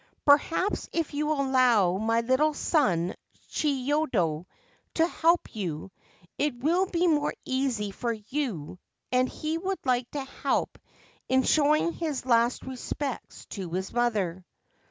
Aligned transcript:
Perhaps, 0.25 0.89
if 0.93 1.13
you 1.13 1.27
will 1.27 1.41
allow 1.43 1.97
my 1.99 2.21
little 2.21 2.55
son 2.55 3.13
Chiyodo 3.51 4.47
to 4.95 5.05
help 5.07 5.55
you, 5.55 5.91
it 6.39 6.55
will 6.57 6.87
be 6.87 7.05
more 7.05 7.35
easy 7.45 7.91
for 7.91 8.11
you; 8.11 8.79
and 9.11 9.29
he 9.29 9.59
would 9.59 9.77
like 9.85 10.09
to 10.09 10.23
help 10.23 10.79
in 11.29 11.43
showing 11.43 11.93
his 11.93 12.25
last 12.25 12.63
respects 12.63 13.45
to 13.51 13.69
his 13.73 13.93
mother.' 13.93 14.43